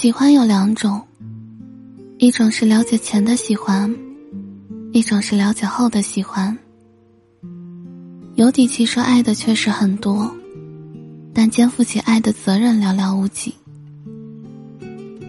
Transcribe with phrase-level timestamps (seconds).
[0.00, 1.02] 喜欢有两种，
[2.18, 3.92] 一种是了解前的喜欢，
[4.92, 6.56] 一种是了解后的喜欢。
[8.36, 10.32] 有底气说爱的确实很多，
[11.34, 13.52] 但肩负起爱的责任寥寥无几。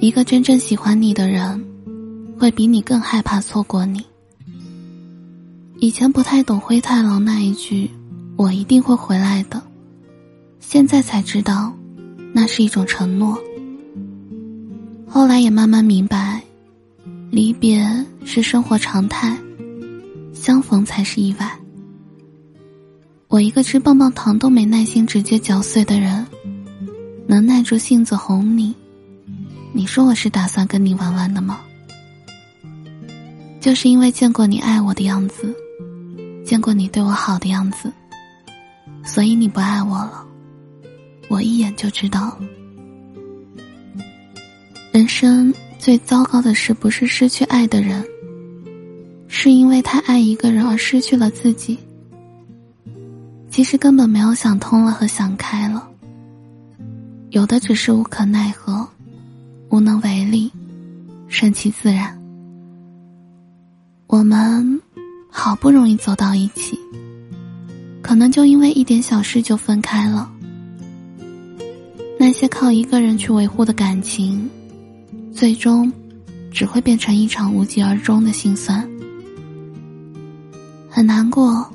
[0.00, 1.64] 一个真正喜欢你的人，
[2.36, 4.04] 会比你更害怕错过你。
[5.78, 7.88] 以前不太懂灰太狼那一句
[8.34, 9.62] “我一定会回来的”，
[10.58, 11.72] 现在才知道，
[12.32, 13.38] 那是一种承诺。
[15.16, 16.42] 后来也慢慢明白，
[17.30, 17.82] 离别
[18.26, 19.34] 是生活常态，
[20.34, 21.58] 相逢才是意外。
[23.26, 26.26] 我一个吃棒棒糖都没耐心直接嚼碎的人，
[27.26, 28.76] 能耐住性子哄你，
[29.72, 31.60] 你说我是打算跟你玩玩的吗？
[33.58, 35.56] 就是因为见过你爱我的样子，
[36.44, 37.90] 见过你对我好的样子，
[39.02, 40.26] 所以你不爱我了，
[41.28, 42.38] 我一眼就知道。
[44.96, 48.02] 人生最糟糕的事，不是失去爱的人，
[49.28, 51.78] 是因为太爱一个人而失去了自己。
[53.50, 55.86] 其实根本没有想通了和想开了，
[57.28, 58.88] 有的只是无可奈何，
[59.68, 60.50] 无能为力，
[61.28, 62.18] 顺其自然。
[64.06, 64.80] 我们
[65.28, 66.78] 好不容易走到一起，
[68.00, 70.32] 可能就因为一点小事就分开了。
[72.18, 74.48] 那些靠一个人去维护的感情。
[75.36, 75.92] 最终，
[76.50, 78.88] 只会变成一场无疾而终的心酸，
[80.88, 81.70] 很难过。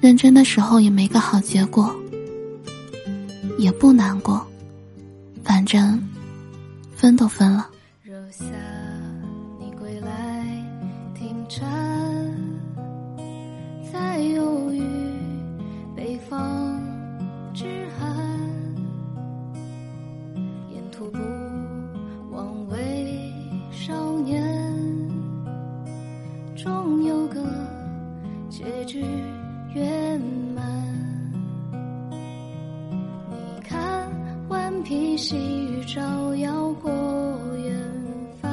[0.00, 1.92] 认真的时候也没个好结果，
[3.58, 4.46] 也不难过，
[5.42, 6.00] 反正
[6.94, 7.68] 分都分了。
[8.04, 8.44] 若下
[9.58, 10.46] 你归来，
[11.16, 11.66] 停着，
[29.74, 30.20] 圆
[30.54, 30.64] 满。
[33.30, 34.10] 你看，
[34.48, 36.90] 顽皮细雨照耀过
[37.56, 37.74] 远
[38.40, 38.50] 帆，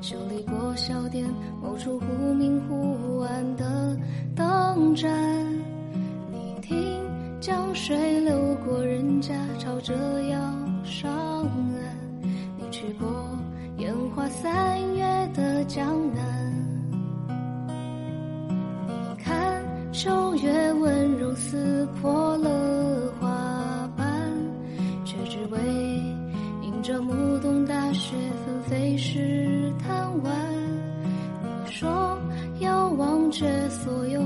[0.00, 1.24] 修理过小店
[1.62, 3.96] 某处忽明忽暗的
[4.34, 5.10] 灯盏。
[6.32, 7.00] 你听，
[7.40, 10.38] 江水流过人家，朝着要
[10.84, 11.96] 上岸。
[12.56, 13.06] 你去过
[13.78, 16.37] 烟花三月的江南。
[19.98, 24.06] 秋月温柔撕破了花瓣，
[25.04, 25.58] 却只为
[26.62, 28.14] 迎着暮冬大雪
[28.46, 30.32] 纷飞时贪玩。
[31.42, 32.16] 你说
[32.60, 34.22] 要忘却所有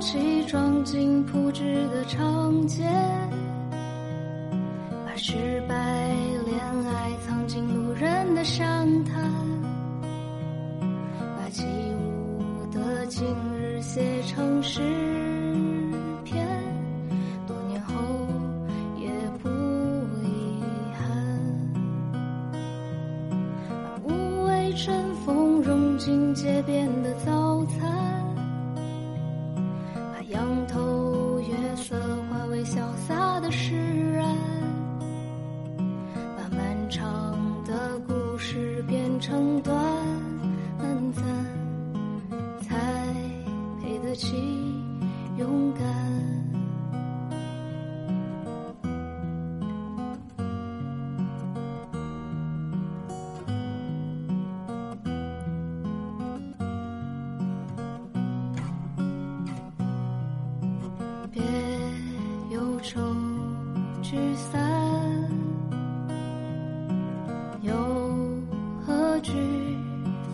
[0.00, 2.84] 起装进铺纸的长街，
[5.04, 5.74] 把失败
[6.46, 8.64] 恋爱藏进路人的详
[9.04, 9.30] 谈，
[11.36, 11.64] 把起
[11.98, 13.26] 舞的今
[13.58, 14.80] 日写成诗
[16.24, 16.46] 篇，
[17.46, 17.94] 多年后
[18.96, 19.10] 也
[19.42, 19.48] 不
[20.22, 20.62] 遗
[20.96, 21.38] 憾，
[23.68, 28.27] 把无畏春风融进街边的早餐。
[33.50, 33.74] 释
[34.12, 34.24] 然，
[36.36, 37.04] 把漫长
[37.64, 39.74] 的故事变成短
[41.12, 41.24] 暂，
[42.60, 42.76] 才
[43.80, 44.36] 配得起
[45.38, 45.86] 勇敢。
[61.30, 61.42] 别
[62.50, 62.98] 忧愁
[64.10, 64.58] 聚散
[67.60, 67.74] 又
[68.80, 69.34] 何惧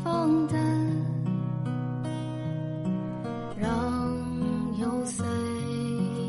[0.05, 0.56] 放胆
[3.61, 3.69] 让
[4.79, 5.25] 幽邃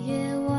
[0.08, 0.58] 夜晚